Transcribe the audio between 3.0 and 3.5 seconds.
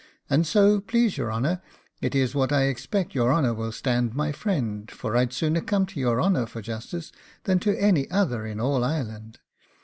your